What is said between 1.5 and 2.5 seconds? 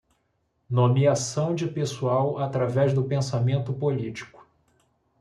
de pessoal